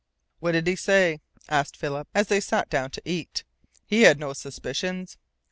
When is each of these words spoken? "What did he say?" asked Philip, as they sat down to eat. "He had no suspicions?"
"What 0.39 0.53
did 0.53 0.65
he 0.65 0.75
say?" 0.75 1.21
asked 1.47 1.77
Philip, 1.77 2.07
as 2.15 2.25
they 2.25 2.39
sat 2.39 2.71
down 2.71 2.89
to 2.89 3.03
eat. 3.05 3.43
"He 3.85 4.01
had 4.01 4.19
no 4.19 4.33
suspicions?" 4.33 5.19